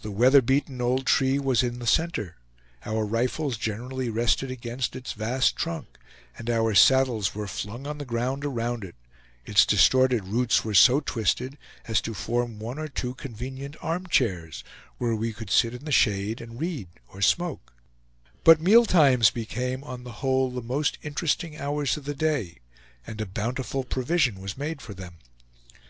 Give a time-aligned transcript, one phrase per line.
[0.00, 2.36] The weather beaten old tree was in the center;
[2.86, 5.98] our rifles generally rested against its vast trunk,
[6.38, 8.94] and our saddles were flung on the ground around it;
[9.44, 14.64] its distorted roots were so twisted as to form one or two convenient arm chairs,
[14.96, 17.74] where we could sit in the shade and read or smoke;
[18.44, 22.56] but meal times became, on the whole, the most interesting hours of the day,
[23.06, 25.16] and a bountiful provision was made for them.